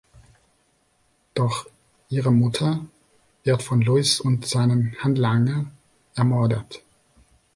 [1.35, 1.67] Doch
[2.09, 2.83] ihre Mutter
[3.43, 5.77] wird von Luis und seinen Handlangern
[6.15, 6.81] ermordet.